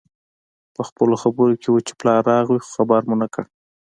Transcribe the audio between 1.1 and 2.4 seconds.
خبرو کې وو چې پلار